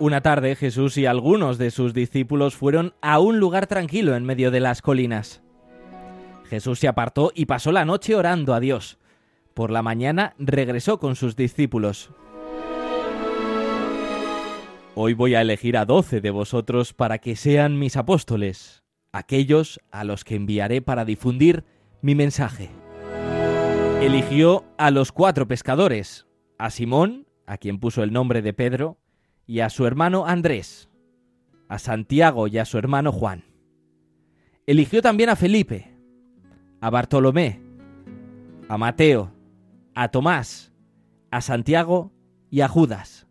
[0.00, 4.52] Una tarde Jesús y algunos de sus discípulos fueron a un lugar tranquilo en medio
[4.52, 5.42] de las colinas.
[6.44, 8.98] Jesús se apartó y pasó la noche orando a Dios.
[9.54, 12.10] Por la mañana regresó con sus discípulos.
[14.94, 20.04] Hoy voy a elegir a doce de vosotros para que sean mis apóstoles, aquellos a
[20.04, 21.64] los que enviaré para difundir
[22.02, 22.70] mi mensaje.
[24.00, 28.98] Eligió a los cuatro pescadores, a Simón, a quien puso el nombre de Pedro,
[29.48, 30.90] y a su hermano Andrés,
[31.68, 33.44] a Santiago y a su hermano Juan.
[34.66, 35.96] Eligió también a Felipe,
[36.82, 37.60] a Bartolomé,
[38.68, 39.32] a Mateo,
[39.94, 40.70] a Tomás,
[41.30, 42.12] a Santiago
[42.50, 43.26] y a Judas.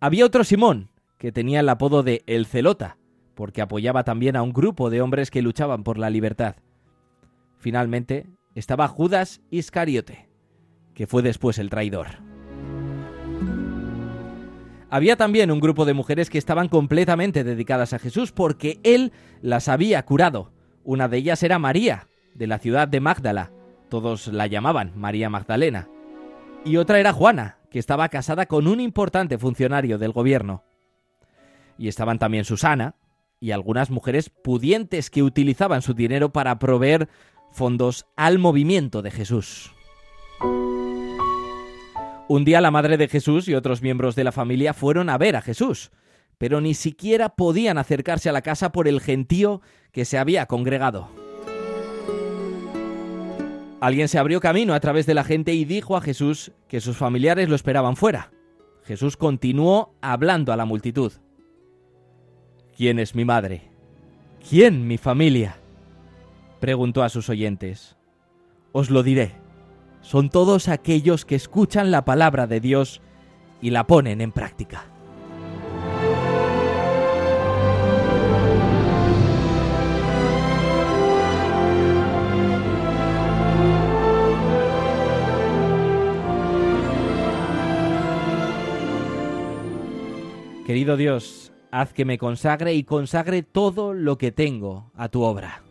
[0.00, 2.98] Había otro Simón, que tenía el apodo de El Celota,
[3.36, 6.56] porque apoyaba también a un grupo de hombres que luchaban por la libertad.
[7.56, 8.26] Finalmente
[8.56, 10.28] estaba Judas Iscariote,
[10.92, 12.33] que fue después el traidor.
[14.94, 19.10] Había también un grupo de mujeres que estaban completamente dedicadas a Jesús porque Él
[19.42, 20.52] las había curado.
[20.84, 22.06] Una de ellas era María,
[22.36, 23.50] de la ciudad de Magdala.
[23.88, 25.88] Todos la llamaban María Magdalena.
[26.64, 30.62] Y otra era Juana, que estaba casada con un importante funcionario del gobierno.
[31.76, 32.94] Y estaban también Susana
[33.40, 37.08] y algunas mujeres pudientes que utilizaban su dinero para proveer
[37.50, 39.74] fondos al movimiento de Jesús.
[42.26, 45.36] Un día la madre de Jesús y otros miembros de la familia fueron a ver
[45.36, 45.90] a Jesús,
[46.38, 49.60] pero ni siquiera podían acercarse a la casa por el gentío
[49.92, 51.10] que se había congregado.
[53.80, 56.96] Alguien se abrió camino a través de la gente y dijo a Jesús que sus
[56.96, 58.32] familiares lo esperaban fuera.
[58.84, 61.12] Jesús continuó hablando a la multitud.
[62.74, 63.68] ¿Quién es mi madre?
[64.48, 65.58] ¿Quién mi familia?
[66.58, 67.96] preguntó a sus oyentes.
[68.72, 69.43] Os lo diré
[70.04, 73.00] son todos aquellos que escuchan la palabra de Dios
[73.62, 74.84] y la ponen en práctica.
[90.66, 95.62] Querido Dios, haz que me consagre y consagre todo lo que tengo a tu obra.